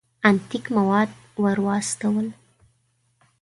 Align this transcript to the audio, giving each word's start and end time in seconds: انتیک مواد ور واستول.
انتیک 0.29 0.65
مواد 0.77 1.09
ور 1.41 1.57
واستول. 1.65 2.27